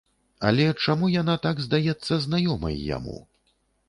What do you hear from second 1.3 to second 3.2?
так здаецца знаёмай яму?